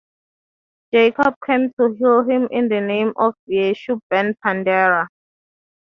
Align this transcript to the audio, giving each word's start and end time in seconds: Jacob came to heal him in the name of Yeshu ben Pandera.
Jacob 0.91 1.35
came 1.45 1.71
to 1.79 1.93
heal 1.93 2.23
him 2.27 2.47
in 2.49 2.69
the 2.69 2.81
name 2.81 3.13
of 3.17 3.35
Yeshu 3.47 3.99
ben 4.09 4.33
Pandera. 4.43 5.05